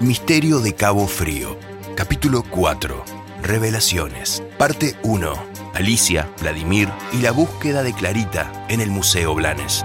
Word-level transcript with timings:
Misterio 0.00 0.60
de 0.60 0.74
Cabo 0.74 1.06
Frío. 1.06 1.58
Capítulo 1.94 2.42
4. 2.42 3.04
Revelaciones. 3.42 4.42
Parte 4.56 4.96
1. 5.02 5.34
Alicia, 5.74 6.26
Vladimir 6.40 6.88
y 7.12 7.18
la 7.18 7.32
búsqueda 7.32 7.82
de 7.82 7.92
Clarita 7.92 8.50
en 8.70 8.80
el 8.80 8.88
Museo 8.88 9.34
Blanes. 9.34 9.84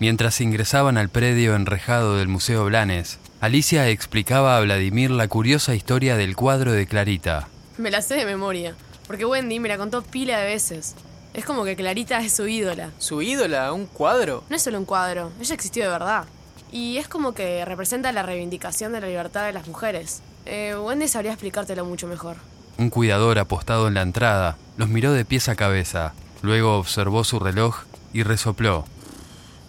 Mientras 0.00 0.40
ingresaban 0.40 0.96
al 0.96 1.10
predio 1.10 1.54
enrejado 1.54 2.16
del 2.16 2.28
Museo 2.28 2.64
Blanes, 2.64 3.18
Alicia 3.42 3.86
explicaba 3.90 4.56
a 4.56 4.60
Vladimir 4.62 5.10
la 5.10 5.28
curiosa 5.28 5.74
historia 5.74 6.16
del 6.16 6.34
cuadro 6.34 6.72
de 6.72 6.86
Clarita. 6.86 7.48
Me 7.76 7.90
la 7.90 8.00
sé 8.00 8.14
de 8.14 8.24
memoria, 8.24 8.74
porque 9.06 9.26
Wendy 9.26 9.60
me 9.60 9.68
la 9.68 9.76
contó 9.76 10.00
pila 10.00 10.38
de 10.38 10.46
veces. 10.46 10.94
Es 11.34 11.44
como 11.44 11.66
que 11.66 11.76
Clarita 11.76 12.20
es 12.20 12.32
su 12.32 12.48
ídola. 12.48 12.90
¿Su 12.96 13.20
ídola? 13.20 13.70
¿Un 13.74 13.84
cuadro? 13.84 14.44
No 14.48 14.56
es 14.56 14.62
solo 14.62 14.78
un 14.78 14.86
cuadro, 14.86 15.30
ella 15.38 15.54
existió 15.54 15.84
de 15.84 15.90
verdad. 15.90 16.24
Y 16.72 16.96
es 16.96 17.06
como 17.06 17.34
que 17.34 17.64
representa 17.66 18.10
la 18.12 18.22
reivindicación 18.22 18.92
de 18.92 19.02
la 19.02 19.06
libertad 19.06 19.44
de 19.44 19.52
las 19.52 19.68
mujeres. 19.68 20.22
Eh, 20.46 20.74
Wendy 20.74 21.06
sabría 21.06 21.32
explicártelo 21.32 21.84
mucho 21.84 22.08
mejor. 22.08 22.36
Un 22.78 22.88
cuidador 22.88 23.38
apostado 23.38 23.86
en 23.88 23.94
la 23.94 24.02
entrada 24.02 24.56
los 24.78 24.88
miró 24.88 25.12
de 25.12 25.26
pies 25.26 25.50
a 25.50 25.54
cabeza, 25.54 26.14
luego 26.40 26.78
observó 26.78 27.24
su 27.24 27.38
reloj 27.38 27.82
y 28.14 28.22
resopló. 28.22 28.86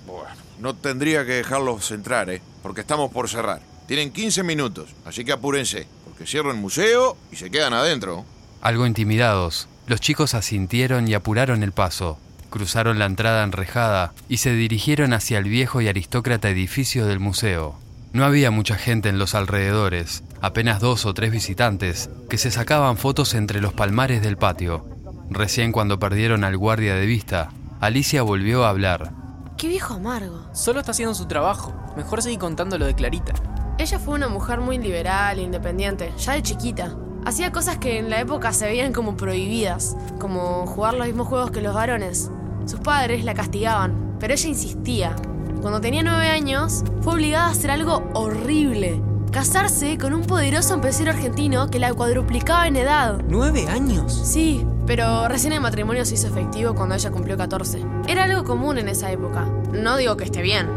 Bueno, 0.07 0.29
no 0.59 0.75
tendría 0.75 1.25
que 1.25 1.33
dejarlos 1.33 1.91
entrar, 1.91 2.29
¿eh? 2.29 2.41
Porque 2.61 2.81
estamos 2.81 3.11
por 3.11 3.29
cerrar. 3.29 3.61
Tienen 3.85 4.11
15 4.13 4.43
minutos, 4.43 4.95
así 5.03 5.25
que 5.25 5.33
apúrense, 5.33 5.85
porque 6.05 6.25
cierro 6.25 6.51
el 6.51 6.57
museo 6.57 7.17
y 7.33 7.35
se 7.35 7.51
quedan 7.51 7.73
adentro. 7.73 8.23
Algo 8.61 8.87
intimidados, 8.87 9.67
los 9.87 9.99
chicos 9.99 10.33
asintieron 10.33 11.09
y 11.09 11.13
apuraron 11.13 11.63
el 11.63 11.73
paso. 11.73 12.17
Cruzaron 12.53 12.99
la 12.99 13.07
entrada 13.07 13.43
enrejada 13.43 14.13
y 14.29 14.37
se 14.37 14.51
dirigieron 14.51 15.13
hacia 15.13 15.39
el 15.39 15.45
viejo 15.45 15.81
y 15.81 15.87
aristócrata 15.87 16.51
edificio 16.51 17.07
del 17.07 17.19
museo. 17.19 17.79
No 18.11 18.25
había 18.25 18.51
mucha 18.51 18.75
gente 18.75 19.09
en 19.09 19.17
los 19.17 19.33
alrededores, 19.33 20.23
apenas 20.39 20.79
dos 20.79 21.07
o 21.07 21.15
tres 21.15 21.31
visitantes 21.31 22.11
que 22.29 22.37
se 22.37 22.51
sacaban 22.51 22.97
fotos 22.97 23.33
entre 23.33 23.59
los 23.59 23.73
palmares 23.73 24.21
del 24.21 24.37
patio. 24.37 24.85
Recién 25.31 25.71
cuando 25.71 25.97
perdieron 25.97 26.43
al 26.43 26.55
guardia 26.55 26.93
de 26.93 27.07
vista, 27.07 27.49
Alicia 27.81 28.21
volvió 28.21 28.65
a 28.65 28.69
hablar. 28.69 29.13
Qué 29.57 29.67
viejo 29.67 29.95
amargo. 29.95 30.47
Solo 30.53 30.81
está 30.81 30.91
haciendo 30.91 31.15
su 31.15 31.25
trabajo. 31.25 31.73
Mejor 31.97 32.21
seguir 32.21 32.37
contando 32.37 32.77
lo 32.77 32.85
de 32.85 32.93
Clarita. 32.93 33.33
Ella 33.79 33.97
fue 33.97 34.13
una 34.13 34.27
mujer 34.27 34.59
muy 34.59 34.77
liberal 34.77 35.39
e 35.39 35.41
independiente, 35.41 36.13
ya 36.19 36.33
de 36.33 36.43
chiquita. 36.43 36.95
Hacía 37.25 37.51
cosas 37.51 37.79
que 37.79 37.97
en 37.97 38.11
la 38.11 38.19
época 38.19 38.53
se 38.53 38.65
veían 38.65 38.93
como 38.93 39.17
prohibidas, 39.17 39.97
como 40.19 40.67
jugar 40.67 40.93
los 40.93 41.07
mismos 41.07 41.27
juegos 41.27 41.49
que 41.49 41.61
los 41.61 41.73
varones. 41.73 42.29
Sus 42.65 42.79
padres 42.79 43.23
la 43.25 43.33
castigaban, 43.33 44.15
pero 44.19 44.33
ella 44.33 44.49
insistía. 44.49 45.15
Cuando 45.61 45.81
tenía 45.81 46.03
nueve 46.03 46.27
años, 46.27 46.83
fue 47.01 47.13
obligada 47.13 47.47
a 47.47 47.51
hacer 47.51 47.71
algo 47.71 48.03
horrible. 48.13 49.01
Casarse 49.31 49.97
con 49.97 50.13
un 50.13 50.23
poderoso 50.23 50.73
empresario 50.73 51.11
argentino 51.11 51.69
que 51.69 51.79
la 51.79 51.93
cuadruplicaba 51.93 52.67
en 52.67 52.75
edad. 52.75 53.21
¿Nueve 53.27 53.67
años? 53.67 54.13
Sí, 54.13 54.65
pero 54.85 55.27
recién 55.27 55.53
el 55.53 55.61
matrimonio 55.61 56.05
se 56.05 56.15
hizo 56.15 56.27
efectivo 56.27 56.75
cuando 56.75 56.95
ella 56.95 57.11
cumplió 57.11 57.37
14. 57.37 57.83
Era 58.07 58.25
algo 58.25 58.43
común 58.43 58.77
en 58.77 58.89
esa 58.89 59.11
época. 59.11 59.45
No 59.71 59.97
digo 59.97 60.17
que 60.17 60.25
esté 60.25 60.41
bien. 60.41 60.67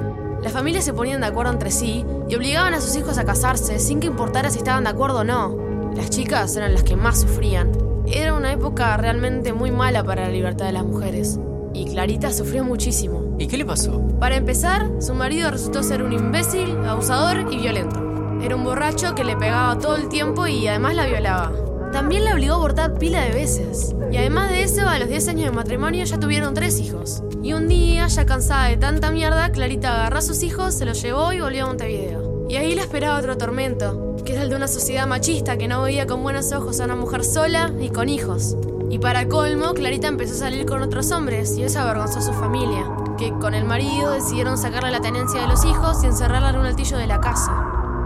Las 0.42 0.52
familias 0.52 0.84
se 0.84 0.92
ponían 0.92 1.20
de 1.20 1.26
acuerdo 1.26 1.52
entre 1.52 1.70
sí 1.70 2.04
y 2.28 2.34
obligaban 2.34 2.74
a 2.74 2.80
sus 2.80 2.96
hijos 2.96 3.18
a 3.18 3.24
casarse 3.24 3.78
sin 3.78 4.00
que 4.00 4.06
importara 4.06 4.50
si 4.50 4.58
estaban 4.58 4.84
de 4.84 4.90
acuerdo 4.90 5.20
o 5.20 5.24
no. 5.24 5.56
Las 5.94 6.10
chicas 6.10 6.54
eran 6.56 6.72
las 6.72 6.82
que 6.82 6.96
más 6.96 7.20
sufrían. 7.20 7.72
Era 8.06 8.34
una 8.34 8.52
época 8.52 8.96
realmente 8.96 9.52
muy 9.52 9.70
mala 9.70 10.04
para 10.04 10.22
la 10.22 10.30
libertad 10.30 10.66
de 10.66 10.72
las 10.72 10.84
mujeres. 10.84 11.40
Y 11.76 11.84
Clarita 11.84 12.32
sufrió 12.32 12.64
muchísimo. 12.64 13.36
¿Y 13.38 13.48
qué 13.48 13.58
le 13.58 13.66
pasó? 13.66 14.00
Para 14.18 14.36
empezar, 14.36 14.90
su 14.98 15.12
marido 15.12 15.50
resultó 15.50 15.82
ser 15.82 16.02
un 16.02 16.14
imbécil, 16.14 16.74
abusador 16.86 17.52
y 17.52 17.58
violento. 17.58 18.02
Era 18.42 18.56
un 18.56 18.64
borracho 18.64 19.14
que 19.14 19.24
le 19.24 19.36
pegaba 19.36 19.78
todo 19.78 19.96
el 19.96 20.08
tiempo 20.08 20.46
y 20.46 20.66
además 20.68 20.94
la 20.94 21.04
violaba. 21.04 21.52
También 21.92 22.24
la 22.24 22.32
obligó 22.32 22.54
a 22.54 22.56
abortar 22.56 22.98
pila 22.98 23.20
de 23.20 23.32
veces. 23.32 23.94
Y 24.10 24.16
además 24.16 24.48
de 24.48 24.62
eso, 24.62 24.88
a 24.88 24.98
los 24.98 25.10
10 25.10 25.28
años 25.28 25.50
de 25.50 25.56
matrimonio 25.56 26.02
ya 26.06 26.18
tuvieron 26.18 26.54
tres 26.54 26.80
hijos. 26.80 27.22
Y 27.42 27.52
un 27.52 27.68
día, 27.68 28.06
ya 28.06 28.24
cansada 28.24 28.68
de 28.68 28.78
tanta 28.78 29.10
mierda, 29.10 29.52
Clarita 29.52 29.96
agarró 29.96 30.16
a 30.16 30.22
sus 30.22 30.42
hijos, 30.42 30.72
se 30.72 30.86
los 30.86 31.02
llevó 31.02 31.34
y 31.34 31.40
volvió 31.40 31.64
a 31.64 31.66
Montevideo. 31.66 32.46
Y 32.48 32.56
ahí 32.56 32.74
la 32.74 32.82
esperaba 32.82 33.18
otro 33.18 33.36
tormento, 33.36 34.16
que 34.24 34.32
era 34.32 34.44
el 34.44 34.48
de 34.48 34.56
una 34.56 34.68
sociedad 34.68 35.06
machista 35.06 35.58
que 35.58 35.68
no 35.68 35.82
veía 35.82 36.06
con 36.06 36.22
buenos 36.22 36.52
ojos 36.52 36.80
a 36.80 36.84
una 36.84 36.96
mujer 36.96 37.22
sola 37.22 37.70
y 37.78 37.90
con 37.90 38.08
hijos. 38.08 38.56
Y 38.88 38.98
para 38.98 39.28
colmo, 39.28 39.74
Clarita 39.74 40.06
empezó 40.06 40.34
a 40.34 40.38
salir 40.38 40.64
con 40.64 40.82
otros 40.82 41.10
hombres 41.10 41.56
y 41.58 41.64
eso 41.64 41.80
avergonzó 41.80 42.20
a 42.20 42.22
su 42.22 42.32
familia, 42.32 42.88
que 43.18 43.30
con 43.32 43.54
el 43.54 43.64
marido 43.64 44.12
decidieron 44.12 44.56
sacarle 44.56 44.92
la 44.92 45.00
tenencia 45.00 45.40
de 45.40 45.48
los 45.48 45.64
hijos 45.64 46.02
y 46.04 46.06
encerrarla 46.06 46.50
en 46.50 46.56
un 46.56 46.66
altillo 46.66 46.96
de 46.96 47.06
la 47.06 47.20
casa. 47.20 47.52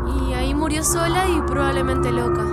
Y 0.07 0.33
ahí 0.33 0.55
murió 0.55 0.83
sola 0.83 1.29
y 1.29 1.43
probablemente 1.43 2.11
loca. 2.11 2.45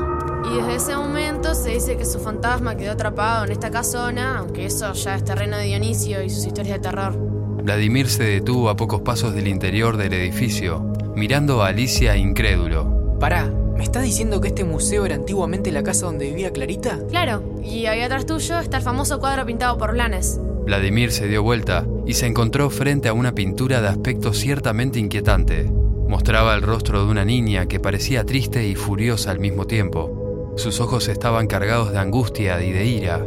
Y 0.51 0.57
desde 0.57 0.75
ese 0.75 0.95
momento 0.95 1.55
se 1.55 1.71
dice 1.71 1.97
que 1.97 2.05
su 2.05 2.19
fantasma 2.19 2.75
quedó 2.75 2.91
atrapado 2.91 3.45
en 3.45 3.51
esta 3.51 3.71
casona, 3.71 4.39
aunque 4.39 4.65
eso 4.65 4.91
ya 4.93 5.15
es 5.15 5.23
terreno 5.23 5.57
de 5.57 5.63
Dionisio 5.63 6.21
y 6.21 6.29
sus 6.29 6.45
historias 6.45 6.77
de 6.77 6.83
terror. 6.83 7.15
Vladimir 7.63 8.09
se 8.09 8.23
detuvo 8.23 8.69
a 8.69 8.75
pocos 8.75 9.01
pasos 9.01 9.33
del 9.33 9.47
interior 9.47 9.97
del 9.97 10.13
edificio, 10.13 10.79
mirando 11.15 11.63
a 11.63 11.67
Alicia 11.67 12.15
incrédulo. 12.15 13.17
Pará, 13.19 13.51
¿me 13.77 13.83
estás 13.83 14.03
diciendo 14.03 14.41
que 14.41 14.47
este 14.47 14.63
museo 14.63 15.05
era 15.05 15.15
antiguamente 15.15 15.71
la 15.71 15.83
casa 15.83 16.07
donde 16.07 16.27
vivía 16.27 16.51
Clarita? 16.51 16.99
Claro, 17.09 17.43
y 17.63 17.85
ahí 17.85 18.01
atrás 18.01 18.25
tuyo 18.25 18.59
está 18.59 18.77
el 18.77 18.83
famoso 18.83 19.19
cuadro 19.19 19.45
pintado 19.45 19.77
por 19.77 19.93
Blanes. 19.93 20.39
Vladimir 20.65 21.11
se 21.11 21.27
dio 21.27 21.43
vuelta 21.43 21.85
y 22.05 22.15
se 22.15 22.25
encontró 22.25 22.69
frente 22.71 23.07
a 23.07 23.13
una 23.13 23.35
pintura 23.35 23.79
de 23.79 23.87
aspecto 23.87 24.33
ciertamente 24.33 24.99
inquietante. 24.99 25.71
Mostraba 26.07 26.55
el 26.55 26.63
rostro 26.63 27.05
de 27.05 27.11
una 27.11 27.23
niña 27.23 27.67
que 27.67 27.79
parecía 27.79 28.25
triste 28.25 28.67
y 28.67 28.75
furiosa 28.75 29.29
al 29.29 29.39
mismo 29.39 29.65
tiempo. 29.65 30.53
Sus 30.57 30.79
ojos 30.79 31.07
estaban 31.07 31.47
cargados 31.47 31.91
de 31.91 31.99
angustia 31.99 32.61
y 32.63 32.71
de 32.71 32.85
ira. 32.85 33.25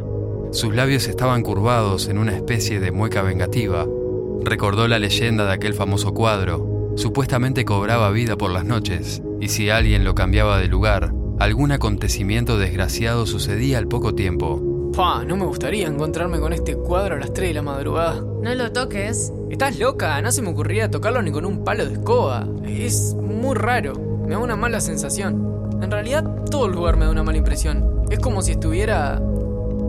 Sus 0.51 0.75
labios 0.75 1.07
estaban 1.07 1.43
curvados 1.43 2.09
en 2.09 2.19
una 2.19 2.35
especie 2.35 2.81
de 2.81 2.91
mueca 2.91 3.23
vengativa. 3.23 3.87
Recordó 4.43 4.89
la 4.89 4.99
leyenda 4.99 5.45
de 5.47 5.53
aquel 5.53 5.75
famoso 5.75 6.13
cuadro. 6.13 6.93
Supuestamente 6.97 7.65
cobraba 7.65 8.11
vida 8.11 8.37
por 8.37 8.51
las 8.51 8.65
noches, 8.65 9.23
y 9.41 9.49
si 9.49 9.71
alguien 9.71 10.05
lo 10.05 10.15
cambiaba 10.15 10.59
de 10.59 10.69
lugar, 10.69 11.13
algún 11.39 11.73
acontecimiento 11.73 12.59
desgraciado 12.59 13.27
sucedía 13.27 13.79
al 13.79 13.89
poco 13.89 14.15
tiempo. 14.15 14.93
Pa, 14.95 15.25
no 15.25 15.37
me 15.37 15.47
gustaría 15.47 15.87
encontrarme 15.87 16.41
con 16.41 16.53
este 16.53 16.77
cuadro 16.77 17.15
a 17.15 17.19
las 17.19 17.33
3 17.33 17.49
de 17.49 17.55
la 17.55 17.63
madrugada. 17.63 18.21
No 18.21 18.55
lo 18.55 18.73
toques. 18.73 19.33
¿Estás 19.49 19.79
loca? 19.79 20.21
No 20.21 20.31
se 20.33 20.43
me 20.43 20.51
ocurría 20.51 20.91
tocarlo 20.91 21.23
ni 21.23 21.31
con 21.31 21.47
un 21.47 21.65
palo 21.65 21.87
de 21.87 21.95
escoba. 21.95 22.47
Es 22.67 23.15
muy 23.15 23.55
raro. 23.55 23.95
Me 24.27 24.33
da 24.33 24.39
una 24.39 24.57
mala 24.57 24.81
sensación. 24.81 25.79
En 25.81 25.91
realidad, 25.91 26.25
todo 26.51 26.67
el 26.67 26.73
lugar 26.73 26.97
me 26.97 27.07
da 27.07 27.11
una 27.11 27.23
mala 27.23 27.39
impresión. 27.39 28.05
Es 28.11 28.19
como 28.19 28.43
si 28.43 28.53
estuviera... 28.53 29.23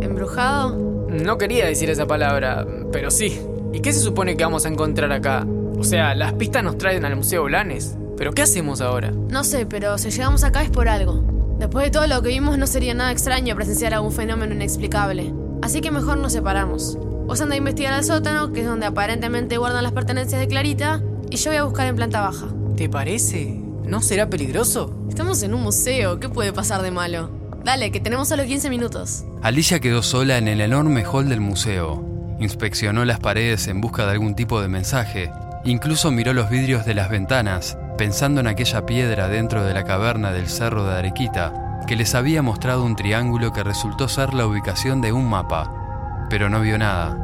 ¿Embrujado? 0.02 0.78
No 1.10 1.38
quería 1.38 1.66
decir 1.66 1.90
esa 1.90 2.08
palabra, 2.08 2.66
pero 2.92 3.12
sí. 3.12 3.40
¿Y 3.74 3.82
qué 3.82 3.92
se 3.92 4.00
supone 4.00 4.38
que 4.38 4.44
vamos 4.44 4.66
a 4.66 4.70
encontrar 4.70 5.12
acá? 5.12 5.46
O 5.78 5.84
sea, 5.84 6.16
las 6.16 6.34
pistas 6.34 6.64
nos 6.64 6.78
traen 6.78 7.06
al 7.06 7.16
Museo 7.16 7.44
Blanes. 7.44 7.98
¿Pero 8.22 8.34
qué 8.34 8.44
hacemos 8.44 8.82
ahora? 8.82 9.10
No 9.10 9.44
sé, 9.44 9.66
pero 9.66 9.98
si 9.98 10.12
llegamos 10.12 10.44
acá 10.44 10.62
es 10.62 10.70
por 10.70 10.88
algo. 10.88 11.24
Después 11.58 11.86
de 11.86 11.90
todo 11.90 12.06
lo 12.06 12.22
que 12.22 12.30
vimos 12.30 12.56
no 12.56 12.68
sería 12.68 12.94
nada 12.94 13.12
extraño 13.12 13.56
presenciar 13.56 13.96
algún 13.96 14.12
fenómeno 14.12 14.54
inexplicable. 14.54 15.34
Así 15.64 15.82
que 15.82 15.90
mejor 15.90 16.20
nos 16.20 16.34
separamos. 16.34 17.00
Vos 17.26 17.42
anda 17.42 17.56
a 17.56 17.58
investigar 17.58 17.94
al 17.94 18.04
sótano, 18.04 18.54
que 18.54 18.60
es 18.60 18.68
donde 18.68 18.86
aparentemente 18.86 19.58
guardan 19.58 19.82
las 19.82 19.94
pertenencias 19.94 20.40
de 20.40 20.48
Clarita, 20.48 21.02
y 21.32 21.38
yo 21.38 21.50
voy 21.50 21.58
a 21.58 21.64
buscar 21.64 21.88
en 21.88 21.96
planta 21.96 22.22
baja. 22.22 22.46
¿Te 22.78 22.90
parece? 22.90 23.60
¿No 23.86 24.04
será 24.04 24.30
peligroso? 24.30 24.96
Estamos 25.10 25.42
en 25.42 25.56
un 25.56 25.64
museo, 25.64 26.20
¿qué 26.20 26.30
puede 26.30 26.54
pasar 26.54 26.84
de 26.84 26.92
malo? 26.92 27.32
Dale, 27.66 27.92
que 27.92 28.02
tenemos 28.02 28.28
solo 28.28 28.46
15 28.46 28.70
minutos. 28.70 29.24
Alicia 29.42 29.80
quedó 29.80 30.04
sola 30.04 30.38
en 30.38 30.48
el 30.48 30.62
enorme 30.62 31.04
hall 31.12 31.28
del 31.28 31.42
museo. 31.42 32.06
Inspeccionó 32.40 33.04
las 33.04 33.20
paredes 33.20 33.68
en 33.68 33.82
busca 33.82 34.06
de 34.06 34.12
algún 34.12 34.36
tipo 34.36 34.62
de 34.62 34.68
mensaje. 34.68 35.32
Incluso 35.64 36.12
miró 36.12 36.34
los 36.34 36.52
vidrios 36.52 36.86
de 36.86 36.94
las 36.94 37.10
ventanas, 37.10 37.78
pensando 38.02 38.42
en 38.42 38.48
aquella 38.48 38.84
piedra 38.88 39.28
dentro 39.28 39.64
de 39.64 39.76
la 39.76 39.84
caverna 39.84 40.32
del 40.32 40.48
cerro 40.48 40.86
de 40.86 40.96
Arequita, 40.96 41.84
que 41.86 41.96
les 41.96 42.16
había 42.16 42.42
mostrado 42.42 42.84
un 42.84 42.96
triángulo 42.96 43.54
que 43.54 43.64
resultó 43.64 44.08
ser 44.08 44.34
la 44.34 44.48
ubicación 44.48 45.02
de 45.02 45.12
un 45.12 45.30
mapa. 45.30 46.26
Pero 46.28 46.50
no 46.50 46.62
vio 46.62 46.80
nada. 46.80 47.16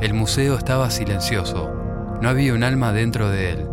El 0.00 0.14
museo 0.14 0.56
estaba 0.56 0.88
silencioso. 0.88 1.70
No 2.22 2.30
había 2.30 2.54
un 2.54 2.62
alma 2.62 2.94
dentro 2.94 3.28
de 3.28 3.50
él. 3.50 3.66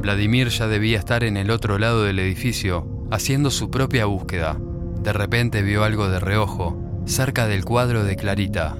Vladimir 0.00 0.50
ya 0.50 0.68
debía 0.68 0.96
estar 0.96 1.24
en 1.24 1.36
el 1.36 1.50
otro 1.50 1.76
lado 1.76 2.04
del 2.04 2.20
edificio, 2.20 2.86
haciendo 3.10 3.50
su 3.50 3.68
propia 3.68 4.04
búsqueda. 4.04 4.58
De 5.00 5.12
repente 5.12 5.62
vio 5.62 5.82
algo 5.82 6.08
de 6.08 6.20
reojo, 6.20 7.02
cerca 7.04 7.48
del 7.48 7.64
cuadro 7.64 8.04
de 8.04 8.14
Clarita. 8.14 8.76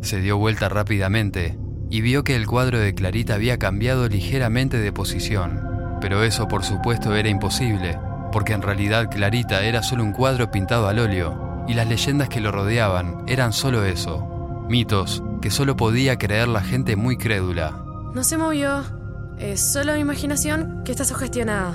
Se 0.00 0.18
dio 0.18 0.38
vuelta 0.38 0.70
rápidamente 0.70 1.58
y 1.90 2.00
vio 2.00 2.24
que 2.24 2.36
el 2.36 2.46
cuadro 2.46 2.78
de 2.78 2.94
Clarita 2.94 3.34
había 3.34 3.58
cambiado 3.58 4.08
ligeramente 4.08 4.78
de 4.78 4.92
posición. 4.92 5.73
Pero 6.04 6.22
eso 6.22 6.46
por 6.48 6.64
supuesto 6.64 7.14
era 7.14 7.30
imposible, 7.30 7.98
porque 8.30 8.52
en 8.52 8.60
realidad 8.60 9.08
Clarita 9.10 9.62
era 9.62 9.82
solo 9.82 10.04
un 10.04 10.12
cuadro 10.12 10.50
pintado 10.50 10.86
al 10.86 10.98
óleo, 10.98 11.64
y 11.66 11.72
las 11.72 11.88
leyendas 11.88 12.28
que 12.28 12.42
lo 12.42 12.52
rodeaban 12.52 13.24
eran 13.26 13.54
solo 13.54 13.86
eso, 13.86 14.66
mitos 14.68 15.22
que 15.40 15.50
solo 15.50 15.78
podía 15.78 16.18
creer 16.18 16.48
la 16.48 16.60
gente 16.60 16.94
muy 16.94 17.16
crédula. 17.16 17.82
No 18.12 18.22
se 18.22 18.36
movió. 18.36 18.84
Es 19.38 19.62
solo 19.62 19.94
mi 19.94 20.00
imaginación 20.00 20.82
que 20.84 20.92
está 20.92 21.06
sugestionada. 21.06 21.72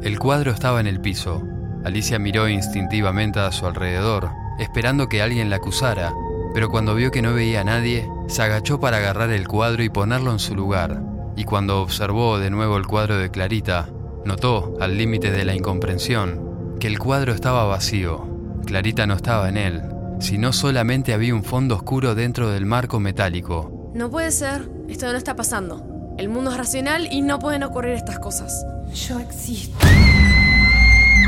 El 0.00 0.20
cuadro 0.20 0.52
estaba 0.52 0.78
en 0.78 0.86
el 0.86 1.00
piso. 1.00 1.42
Alicia 1.84 2.20
miró 2.20 2.48
instintivamente 2.48 3.40
a 3.40 3.50
su 3.50 3.66
alrededor, 3.66 4.30
esperando 4.60 5.08
que 5.08 5.22
alguien 5.22 5.50
la 5.50 5.56
acusara, 5.56 6.12
pero 6.54 6.70
cuando 6.70 6.94
vio 6.94 7.10
que 7.10 7.20
no 7.20 7.34
veía 7.34 7.62
a 7.62 7.64
nadie, 7.64 8.08
se 8.28 8.42
agachó 8.42 8.78
para 8.78 8.98
agarrar 8.98 9.30
el 9.30 9.48
cuadro 9.48 9.82
y 9.82 9.88
ponerlo 9.88 10.30
en 10.30 10.38
su 10.38 10.54
lugar. 10.54 11.15
Cuando 11.46 11.80
observó 11.80 12.40
de 12.40 12.50
nuevo 12.50 12.76
el 12.76 12.88
cuadro 12.88 13.18
de 13.18 13.30
Clarita, 13.30 13.88
notó, 14.24 14.76
al 14.80 14.98
límite 14.98 15.30
de 15.30 15.44
la 15.44 15.54
incomprensión, 15.54 16.76
que 16.80 16.88
el 16.88 16.98
cuadro 16.98 17.32
estaba 17.32 17.64
vacío. 17.66 18.26
Clarita 18.66 19.06
no 19.06 19.14
estaba 19.14 19.48
en 19.48 19.56
él, 19.56 19.82
sino 20.18 20.52
solamente 20.52 21.14
había 21.14 21.36
un 21.36 21.44
fondo 21.44 21.76
oscuro 21.76 22.16
dentro 22.16 22.50
del 22.50 22.66
marco 22.66 22.98
metálico. 22.98 23.92
No 23.94 24.10
puede 24.10 24.32
ser, 24.32 24.68
esto 24.88 25.06
no 25.06 25.16
está 25.16 25.36
pasando. 25.36 26.14
El 26.18 26.30
mundo 26.30 26.50
es 26.50 26.56
racional 26.56 27.06
y 27.12 27.22
no 27.22 27.38
pueden 27.38 27.62
ocurrir 27.62 27.92
estas 27.92 28.18
cosas. 28.18 28.66
Yo 28.92 29.20
existo. 29.20 29.78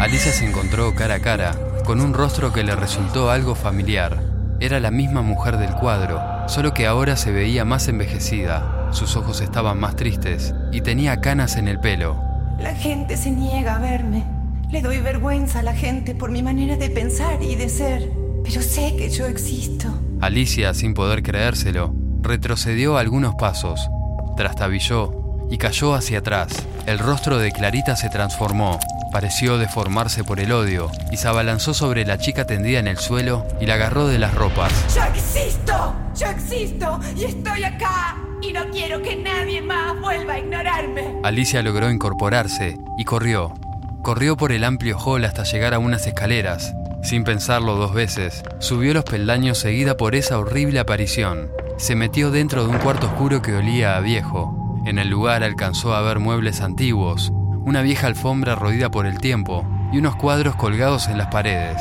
Alicia 0.01 0.33
se 0.33 0.49
encontró 0.49 0.97
cara 0.97 1.15
a 1.15 1.21
cara 1.21 1.57
con 1.85 2.01
un 2.01 2.13
rostro 2.13 2.53
que 2.53 2.65
le 2.65 2.75
resultó 2.75 3.31
algo 3.31 3.55
familiar. 3.55 4.21
Era 4.59 4.81
la 4.81 4.91
misma 4.91 5.23
mujer 5.23 5.59
del 5.59 5.75
cuadro, 5.77 6.21
solo 6.49 6.75
que 6.75 6.89
ahora 6.89 7.17
se 7.17 7.31
veía 7.31 7.65
más 7.65 7.87
envejecida. 7.87 8.78
Sus 8.91 9.17
ojos 9.17 9.41
estaban 9.41 9.79
más 9.79 9.97
tristes 9.97 10.55
y 10.73 10.81
tenía 10.81 11.21
canas 11.21 11.57
en 11.57 11.69
el 11.69 11.79
pelo. 11.79 12.21
La 12.59 12.75
gente 12.75 13.17
se 13.17 13.31
niega 13.31 13.77
a 13.77 13.79
verme. 13.79 14.25
Le 14.71 14.83
doy 14.83 14.99
vergüenza 14.99 15.61
a 15.61 15.63
la 15.63 15.75
gente 15.75 16.15
por 16.15 16.31
mi 16.31 16.43
manera 16.43 16.77
de 16.77 16.91
pensar 16.91 17.43
y 17.43 17.55
de 17.55 17.69
ser. 17.69 18.11
Pero 18.45 18.63
sé 18.63 18.95
que 18.97 19.11
yo 19.11 19.27
existo. 19.27 19.89
Alicia, 20.21 20.75
sin 20.75 20.95
poder 20.95 21.23
creérselo, 21.23 21.95
retrocedió 22.23 22.99
algunos 22.99 23.35
pasos, 23.37 23.89
trastabilló 24.37 25.13
y 25.51 25.59
cayó 25.59 25.95
hacia 25.95 26.19
atrás. 26.19 26.49
El 26.87 26.99
rostro 26.99 27.39
de 27.39 27.53
Clarita 27.53 27.95
se 27.97 28.09
transformó, 28.09 28.79
pareció 29.13 29.59
deformarse 29.59 30.25
por 30.25 30.41
el 30.41 30.53
odio 30.53 30.91
y 31.13 31.17
se 31.17 31.29
abalanzó 31.29 31.75
sobre 31.75 32.05
la 32.05 32.19
chica 32.19 32.47
tendida 32.47 32.79
en 32.79 32.89
el 32.89 32.99
suelo 32.99 33.47
y 33.61 33.67
la 33.67 33.75
agarró 33.75 34.07
de 34.07 34.19
las 34.19 34.35
ropas. 34.35 34.73
¡Yo 34.95 35.05
existo! 35.05 35.95
¡Yo 36.15 36.27
existo! 36.27 37.01
¡Y 37.17 37.25
estoy 37.25 37.65
acá! 37.65 38.17
Y 38.41 38.53
no 38.53 38.69
quiero 38.71 39.03
que 39.03 39.17
nadie 39.17 39.61
más 39.63 40.01
vuelva 40.01 40.35
a 40.35 40.39
ignorarme. 40.39 41.21
Alicia 41.23 41.63
logró 41.63 41.91
incorporarse 41.91 42.79
y 42.97 43.05
corrió. 43.05 43.55
Corrió 44.03 44.37
por 44.37 44.53
el 44.53 44.65
amplio 44.65 44.99
hall 44.99 45.25
hasta 45.25 45.43
llegar 45.43 45.75
a 45.75 45.79
unas 45.79 46.07
escaleras. 46.07 46.75
Sin 47.03 47.25
pensarlo 47.25 47.77
dos 47.77 47.95
veces, 47.95 48.43
subió 48.59 48.95
los 48.95 49.05
peldaños 49.05 49.59
seguida 49.59 49.97
por 49.97 50.15
esa 50.15 50.39
horrible 50.39 50.81
aparición. 50.81 51.51
Se 51.77 51.95
metió 51.95 52.31
dentro 52.31 52.65
de 52.65 52.71
un 52.71 52.79
cuarto 52.79 53.07
oscuro 53.07 53.43
que 53.43 53.55
olía 53.55 53.97
a 53.97 54.01
viejo. 54.01 54.83
En 54.87 54.99
el 54.99 55.09
lugar 55.09 55.43
alcanzó 55.43 55.95
a 55.95 56.03
ver 56.03 56.19
muebles 56.19 56.61
antiguos, 56.61 57.33
una 57.65 57.83
vieja 57.83 58.07
alfombra 58.07 58.55
rodida 58.55 58.91
por 58.91 59.07
el 59.07 59.19
tiempo 59.19 59.67
y 59.93 59.99
unos 59.99 60.17
cuadros 60.17 60.57
colgados 60.57 61.09
en 61.09 61.19
las 61.19 61.29
paredes. 61.29 61.81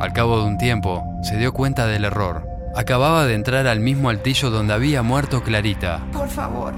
Al 0.00 0.12
cabo 0.12 0.38
de 0.38 0.46
un 0.46 0.58
tiempo, 0.58 1.04
se 1.22 1.36
dio 1.36 1.52
cuenta 1.52 1.86
del 1.86 2.04
error. 2.04 2.51
Acababa 2.74 3.26
de 3.26 3.34
entrar 3.34 3.66
al 3.66 3.80
mismo 3.80 4.08
altillo 4.08 4.50
donde 4.50 4.72
había 4.72 5.02
muerto 5.02 5.42
Clarita. 5.42 6.06
Por 6.12 6.28
favor, 6.28 6.74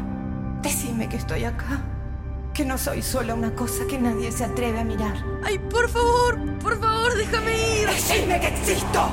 decime 0.62 1.08
que 1.08 1.16
estoy 1.16 1.44
acá. 1.44 1.82
Que 2.52 2.64
no 2.64 2.78
soy 2.78 3.02
solo 3.02 3.34
una 3.34 3.54
cosa 3.54 3.84
que 3.88 3.98
nadie 3.98 4.30
se 4.32 4.44
atreve 4.44 4.80
a 4.80 4.84
mirar. 4.84 5.14
Ay, 5.44 5.58
por 5.58 5.88
favor, 5.88 6.38
por 6.60 6.80
favor, 6.80 7.16
déjame 7.16 7.52
ir. 7.80 7.88
Decime 7.88 8.40
que 8.40 8.48
existo. 8.48 9.08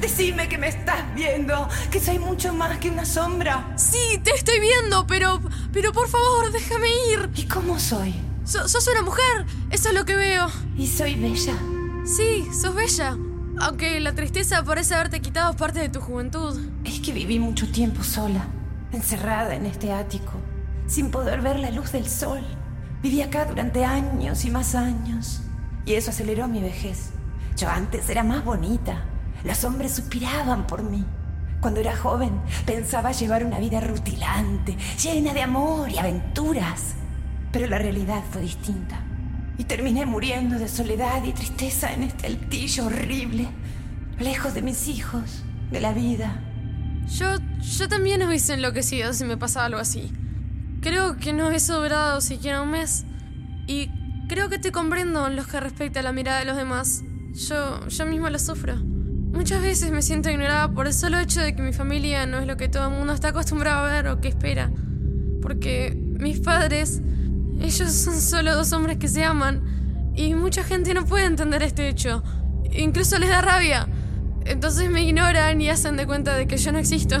Decime 0.00 0.48
que 0.48 0.58
me 0.58 0.68
estás 0.68 1.02
viendo, 1.14 1.68
que 1.90 2.00
soy 2.00 2.18
mucho 2.18 2.52
más 2.52 2.78
que 2.78 2.90
una 2.90 3.04
sombra. 3.04 3.72
Sí, 3.76 4.20
te 4.22 4.30
estoy 4.32 4.60
viendo, 4.60 5.06
pero. 5.06 5.40
Pero 5.72 5.92
por 5.92 6.08
favor, 6.08 6.50
déjame 6.52 6.88
ir. 7.12 7.30
¿Y 7.34 7.44
cómo 7.46 7.78
soy? 7.78 8.14
So- 8.44 8.68
sos 8.68 8.86
una 8.88 9.02
mujer, 9.02 9.46
eso 9.70 9.88
es 9.90 9.94
lo 9.94 10.04
que 10.04 10.16
veo. 10.16 10.48
¿Y 10.76 10.86
soy 10.86 11.14
bella? 11.14 11.54
Sí, 12.04 12.46
sos 12.52 12.74
bella. 12.74 13.16
Aunque 13.60 14.00
la 14.00 14.14
tristeza 14.14 14.64
parece 14.64 14.94
haberte 14.94 15.20
quitado 15.20 15.54
parte 15.54 15.80
de 15.80 15.88
tu 15.88 16.00
juventud. 16.00 16.58
Es 16.84 17.00
que 17.00 17.12
viví 17.12 17.38
mucho 17.38 17.70
tiempo 17.70 18.02
sola, 18.02 18.46
encerrada 18.92 19.54
en 19.54 19.66
este 19.66 19.92
ático, 19.92 20.32
sin 20.86 21.10
poder 21.10 21.40
ver 21.42 21.58
la 21.58 21.70
luz 21.70 21.92
del 21.92 22.08
sol. 22.08 22.40
Viví 23.02 23.20
acá 23.20 23.44
durante 23.44 23.84
años 23.84 24.44
y 24.44 24.50
más 24.50 24.74
años, 24.74 25.42
y 25.84 25.94
eso 25.94 26.10
aceleró 26.10 26.48
mi 26.48 26.60
vejez. 26.60 27.10
Yo 27.56 27.68
antes 27.68 28.08
era 28.08 28.22
más 28.22 28.44
bonita, 28.44 29.04
los 29.44 29.64
hombres 29.64 29.92
suspiraban 29.92 30.66
por 30.66 30.82
mí. 30.82 31.04
Cuando 31.60 31.80
era 31.80 31.96
joven 31.96 32.40
pensaba 32.66 33.12
llevar 33.12 33.44
una 33.44 33.58
vida 33.58 33.80
rutilante, 33.80 34.76
llena 35.00 35.32
de 35.32 35.42
amor 35.42 35.90
y 35.90 35.98
aventuras. 35.98 36.94
Pero 37.52 37.66
la 37.66 37.78
realidad 37.78 38.22
fue 38.30 38.40
distinta. 38.40 39.00
Y 39.62 39.64
terminé 39.64 40.06
muriendo 40.06 40.58
de 40.58 40.66
soledad 40.66 41.22
y 41.22 41.30
tristeza 41.30 41.92
en 41.92 42.02
este 42.02 42.26
altillo 42.26 42.86
horrible, 42.86 43.46
lejos 44.18 44.54
de 44.54 44.60
mis 44.60 44.88
hijos, 44.88 45.44
de 45.70 45.80
la 45.80 45.92
vida. 45.92 46.42
Yo, 47.06 47.36
yo 47.60 47.88
también 47.88 48.24
hubiese 48.24 48.54
enloquecido 48.54 49.12
si 49.12 49.24
me 49.24 49.36
pasaba 49.36 49.66
algo 49.66 49.78
así. 49.78 50.10
Creo 50.80 51.16
que 51.16 51.32
no 51.32 51.52
he 51.52 51.60
sobrado 51.60 52.20
siquiera 52.20 52.60
un 52.60 52.72
mes. 52.72 53.04
Y 53.68 53.88
creo 54.28 54.48
que 54.48 54.58
te 54.58 54.72
comprendo 54.72 55.28
en 55.28 55.36
lo 55.36 55.44
que 55.44 55.60
respecta 55.60 56.00
a 56.00 56.02
la 56.02 56.12
mirada 56.12 56.40
de 56.40 56.44
los 56.44 56.56
demás. 56.56 57.04
Yo, 57.32 57.86
yo 57.86 58.06
misma 58.06 58.30
lo 58.30 58.40
sufro. 58.40 58.74
Muchas 58.74 59.62
veces 59.62 59.92
me 59.92 60.02
siento 60.02 60.28
ignorada 60.28 60.72
por 60.72 60.88
el 60.88 60.92
solo 60.92 61.20
hecho 61.20 61.40
de 61.40 61.54
que 61.54 61.62
mi 61.62 61.72
familia 61.72 62.26
no 62.26 62.40
es 62.40 62.48
lo 62.48 62.56
que 62.56 62.68
todo 62.68 62.88
el 62.88 62.96
mundo 62.96 63.12
está 63.12 63.28
acostumbrado 63.28 63.86
a 63.86 63.92
ver 63.92 64.08
o 64.08 64.20
que 64.20 64.26
espera. 64.26 64.72
Porque 65.40 65.96
mis 66.18 66.40
padres, 66.40 67.00
ellos 67.62 67.92
son 67.92 68.20
solo 68.20 68.54
dos 68.54 68.72
hombres 68.72 68.98
que 68.98 69.08
se 69.08 69.24
aman. 69.24 70.12
Y 70.14 70.34
mucha 70.34 70.62
gente 70.64 70.92
no 70.94 71.04
puede 71.06 71.24
entender 71.26 71.62
este 71.62 71.88
hecho. 71.88 72.22
Incluso 72.72 73.18
les 73.18 73.28
da 73.30 73.40
rabia. 73.40 73.88
Entonces 74.44 74.90
me 74.90 75.02
ignoran 75.04 75.60
y 75.60 75.68
hacen 75.70 75.96
de 75.96 76.06
cuenta 76.06 76.34
de 76.36 76.46
que 76.46 76.56
yo 76.56 76.72
no 76.72 76.78
existo. 76.78 77.16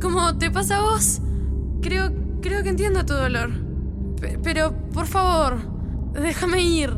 Como 0.00 0.36
te 0.38 0.50
pasa 0.50 0.78
a 0.78 0.82
vos. 0.82 1.20
Creo, 1.82 2.12
creo 2.40 2.62
que 2.62 2.68
entiendo 2.68 3.04
tu 3.06 3.14
dolor. 3.14 3.50
Pe- 4.20 4.38
pero, 4.42 4.72
por 4.92 5.06
favor, 5.06 5.58
déjame 6.12 6.60
ir. 6.62 6.96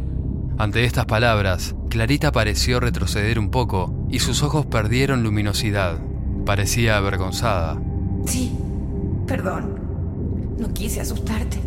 Ante 0.59 0.85
estas 0.85 1.07
palabras, 1.07 1.75
Clarita 1.89 2.31
pareció 2.33 2.79
retroceder 2.81 3.39
un 3.39 3.51
poco 3.51 4.07
y 4.11 4.19
sus 4.19 4.43
ojos 4.43 4.67
perdieron 4.67 5.23
luminosidad. 5.23 5.99
Parecía 6.45 6.97
avergonzada. 6.99 7.81
Sí, 8.27 8.53
perdón. 9.27 9.81
No 10.59 10.73
quise 10.75 11.01
asustarte. 11.01 11.59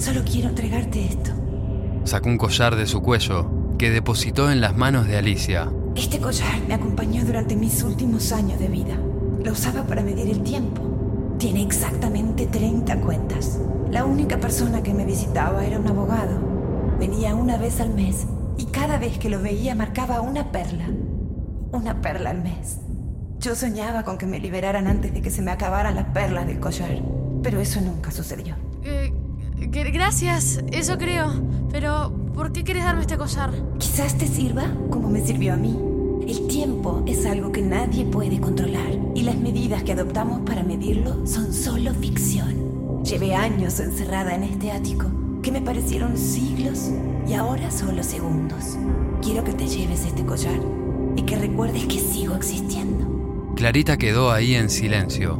Solo 0.00 0.22
quiero 0.24 0.48
entregarte 0.48 1.04
esto. 1.04 1.30
Sacó 2.04 2.30
un 2.30 2.38
collar 2.38 2.74
de 2.74 2.86
su 2.86 3.02
cuello 3.02 3.76
que 3.76 3.90
depositó 3.90 4.50
en 4.50 4.62
las 4.62 4.74
manos 4.74 5.06
de 5.06 5.18
Alicia. 5.18 5.70
Este 5.94 6.18
collar 6.18 6.58
me 6.66 6.72
acompañó 6.72 7.22
durante 7.22 7.54
mis 7.54 7.82
últimos 7.82 8.32
años 8.32 8.58
de 8.58 8.68
vida. 8.68 8.94
Lo 9.44 9.52
usaba 9.52 9.82
para 9.82 10.00
medir 10.02 10.30
el 10.30 10.42
tiempo. 10.42 11.36
Tiene 11.38 11.62
exactamente 11.62 12.46
30 12.46 12.96
cuentas. 13.02 13.60
La 13.90 14.06
única 14.06 14.38
persona 14.38 14.82
que 14.82 14.94
me 14.94 15.04
visitaba 15.04 15.66
era 15.66 15.78
un 15.78 15.86
abogado. 15.86 16.40
Venía 16.98 17.34
una 17.34 17.58
vez 17.58 17.78
al 17.82 17.90
mes 17.90 18.26
y 18.56 18.64
cada 18.66 18.96
vez 18.96 19.18
que 19.18 19.28
lo 19.28 19.42
veía 19.42 19.74
marcaba 19.74 20.22
una 20.22 20.50
perla. 20.50 20.88
Una 21.72 22.00
perla 22.00 22.30
al 22.30 22.42
mes. 22.42 22.78
Yo 23.38 23.54
soñaba 23.54 24.04
con 24.04 24.16
que 24.16 24.24
me 24.24 24.40
liberaran 24.40 24.86
antes 24.86 25.12
de 25.12 25.20
que 25.20 25.30
se 25.30 25.42
me 25.42 25.50
acabaran 25.50 25.94
las 25.94 26.06
perlas 26.06 26.46
del 26.46 26.58
collar. 26.58 27.02
Pero 27.42 27.60
eso 27.60 27.82
nunca 27.82 28.10
sucedió. 28.10 28.56
Eh, 28.82 29.12
gracias, 29.70 30.62
eso 30.72 30.98
creo. 30.98 31.32
Pero, 31.70 32.12
¿por 32.34 32.52
qué 32.52 32.64
quieres 32.64 32.84
darme 32.84 33.02
este 33.02 33.16
collar? 33.16 33.52
Quizás 33.78 34.18
te 34.18 34.26
sirva 34.26 34.64
como 34.90 35.08
me 35.08 35.24
sirvió 35.24 35.54
a 35.54 35.56
mí. 35.56 35.78
El 36.26 36.46
tiempo 36.48 37.02
es 37.06 37.26
algo 37.26 37.50
que 37.52 37.62
nadie 37.62 38.04
puede 38.04 38.40
controlar 38.40 38.98
y 39.14 39.22
las 39.22 39.36
medidas 39.36 39.82
que 39.82 39.92
adoptamos 39.92 40.40
para 40.40 40.62
medirlo 40.62 41.26
son 41.26 41.52
solo 41.52 41.92
ficción. 41.94 43.02
Llevé 43.04 43.34
años 43.34 43.80
encerrada 43.80 44.34
en 44.34 44.44
este 44.44 44.72
ático 44.72 45.06
que 45.42 45.50
me 45.50 45.62
parecieron 45.62 46.16
siglos 46.16 46.90
y 47.26 47.34
ahora 47.34 47.70
solo 47.70 48.02
segundos. 48.02 48.76
Quiero 49.22 49.42
que 49.44 49.52
te 49.52 49.66
lleves 49.66 50.04
este 50.04 50.24
collar 50.24 50.60
y 51.16 51.22
que 51.22 51.36
recuerdes 51.36 51.86
que 51.86 51.98
sigo 51.98 52.34
existiendo. 52.34 53.54
Clarita 53.56 53.96
quedó 53.96 54.30
ahí 54.30 54.54
en 54.54 54.70
silencio. 54.70 55.38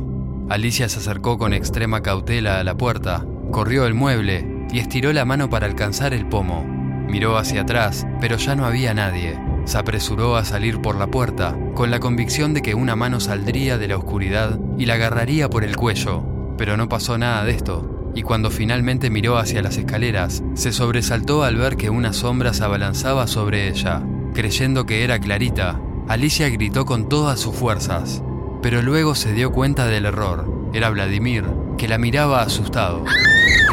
Alicia 0.49 0.88
se 0.88 0.99
acercó 0.99 1.38
con 1.38 1.52
extrema 1.52 2.02
cautela 2.02 2.58
a 2.58 2.64
la 2.64 2.76
puerta, 2.76 3.25
corrió 3.50 3.87
el 3.87 3.95
mueble 3.95 4.66
y 4.73 4.78
estiró 4.78 5.12
la 5.12 5.25
mano 5.25 5.50
para 5.50 5.66
alcanzar 5.66 6.14
el 6.14 6.26
pomo. 6.26 6.64
Miró 7.09 7.37
hacia 7.37 7.62
atrás, 7.62 8.07
pero 8.21 8.37
ya 8.37 8.54
no 8.54 8.64
había 8.64 8.95
nadie. 8.95 9.38
Se 9.64 9.78
apresuró 9.78 10.37
a 10.37 10.45
salir 10.45 10.80
por 10.80 10.97
la 10.97 11.09
puerta, 11.09 11.57
con 11.75 11.90
la 11.90 12.00
convicción 12.00 12.54
de 12.54 12.62
que 12.62 12.75
una 12.75 12.97
mano 12.97 13.21
saldría 13.21 13.78
de 13.78 13.88
la 13.88 13.97
oscuridad 13.97 14.59
y 14.78 14.87
la 14.87 14.95
agarraría 14.95 15.50
por 15.50 15.64
el 15.64 15.76
cuello. 15.76 16.25
Pero 16.57 16.76
no 16.76 16.88
pasó 16.88 17.19
nada 17.19 17.45
de 17.45 17.52
esto, 17.52 18.12
y 18.14 18.23
cuando 18.23 18.50
finalmente 18.50 19.11
miró 19.11 19.38
hacia 19.38 19.62
las 19.62 19.76
escaleras, 19.76 20.42
se 20.54 20.73
sobresaltó 20.73 21.42
al 21.42 21.57
ver 21.57 21.76
que 21.76 21.90
una 21.90 22.12
sombra 22.12 22.52
se 22.52 22.64
abalanzaba 22.64 23.26
sobre 23.26 23.69
ella. 23.69 24.02
Creyendo 24.35 24.87
que 24.87 25.04
era 25.04 25.19
Clarita, 25.19 25.80
Alicia 26.09 26.49
gritó 26.49 26.85
con 26.87 27.09
todas 27.09 27.38
sus 27.40 27.54
fuerzas, 27.54 28.23
pero 28.62 28.83
luego 28.83 29.14
se 29.14 29.33
dio 29.33 29.52
cuenta 29.52 29.87
del 29.87 30.07
error. 30.07 30.71
Era 30.73 30.90
Vladimir, 30.90 31.45
que 31.80 31.88
la 31.88 31.96
miraba 31.96 32.42
asustado. 32.42 33.06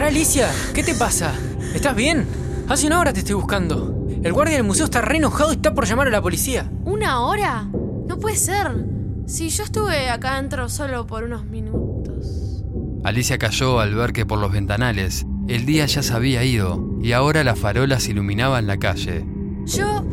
Alicia, 0.01 0.49
¿qué 0.73 0.81
te 0.81 0.95
pasa? 0.95 1.35
¿Estás 1.73 1.93
bien? 1.93 2.25
Hace 2.69 2.87
una 2.87 3.01
hora 3.01 3.11
te 3.11 3.19
estoy 3.19 3.35
buscando. 3.35 4.07
El 4.23 4.31
guardia 4.31 4.55
del 4.55 4.63
museo 4.63 4.85
está 4.85 5.01
re 5.01 5.17
enojado 5.17 5.51
y 5.51 5.55
está 5.55 5.73
por 5.73 5.85
llamar 5.85 6.07
a 6.07 6.11
la 6.11 6.21
policía. 6.21 6.71
¿Una 6.85 7.19
hora? 7.19 7.67
No 8.07 8.17
puede 8.17 8.37
ser. 8.37 8.85
Si 9.25 9.49
yo 9.49 9.65
estuve 9.65 10.09
acá 10.09 10.35
adentro 10.35 10.69
solo 10.69 11.05
por 11.05 11.25
unos 11.25 11.43
minutos. 11.47 12.63
Alicia 13.03 13.37
cayó 13.37 13.81
al 13.81 13.93
ver 13.93 14.13
que 14.13 14.25
por 14.25 14.39
los 14.39 14.53
ventanales 14.53 15.25
el 15.49 15.65
día 15.65 15.85
ya 15.85 16.01
se 16.01 16.13
había 16.13 16.45
ido 16.45 16.81
y 17.01 17.11
ahora 17.11 17.43
las 17.43 17.59
farolas 17.59 18.07
iluminaban 18.07 18.67
la 18.67 18.77
calle. 18.77 19.25
Yo... 19.65 20.05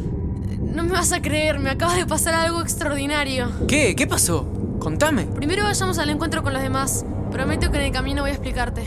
No 0.74 0.82
me 0.82 0.90
vas 0.90 1.12
a 1.12 1.22
creer, 1.22 1.60
me 1.60 1.70
acaba 1.70 1.94
de 1.94 2.04
pasar 2.04 2.34
algo 2.34 2.60
extraordinario. 2.60 3.52
¿Qué? 3.68 3.94
¿Qué 3.94 4.08
pasó? 4.08 4.53
Contame. 4.84 5.24
Primero 5.24 5.64
vayamos 5.64 5.98
al 5.98 6.10
encuentro 6.10 6.42
con 6.42 6.52
los 6.52 6.60
demás. 6.60 7.06
Prometo 7.32 7.70
que 7.70 7.78
en 7.78 7.84
el 7.84 7.90
camino 7.90 8.20
voy 8.20 8.32
a 8.32 8.34
explicarte. 8.34 8.84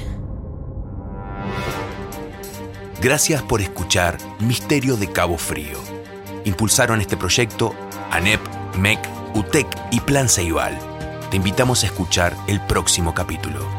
Gracias 3.01 3.42
por 3.42 3.62
escuchar 3.62 4.20
Misterio 4.39 4.96
de 4.96 5.12
Cabo 5.12 5.39
Frío. 5.39 5.80
Impulsaron 6.46 7.01
este 7.01 7.18
proyecto 7.18 7.74
ANEP, 8.12 8.39
MEC, 8.77 9.00
UTEC 9.34 9.68
y 9.89 10.00
Plan 10.01 10.30
Ceibal. 10.30 10.77
Te 11.32 11.38
invitamos 11.38 11.82
a 11.84 11.88
escuchar 11.88 12.36
el 12.48 12.62
próximo 12.62 13.16
capítulo. 13.16 13.76